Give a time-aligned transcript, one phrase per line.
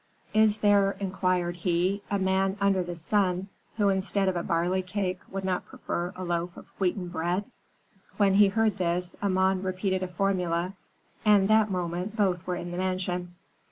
[0.33, 5.19] "'Is there,' inquired he, 'a man under the sun who instead of a barley cake
[5.29, 7.51] would not prefer a loaf of wheaten bread?'
[8.17, 10.73] "When he heard this, Amon repeated a formula,
[11.23, 13.35] and that moment both were in the mansion.